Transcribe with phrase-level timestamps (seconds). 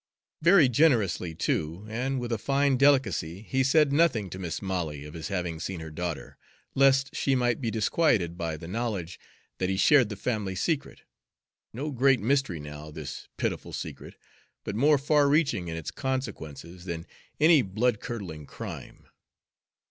[0.41, 5.13] Very generously too, and with a fine delicacy, he said nothing to Mis' Molly of
[5.13, 6.39] his having seen her daughter,
[6.73, 9.19] lest she might be disquieted by the knowledge
[9.59, 11.01] that he shared the family secret,
[11.71, 14.15] no great mystery now, this pitiful secret,
[14.63, 17.05] but more far reaching in its consequences than
[17.39, 19.05] any blood curdling crime.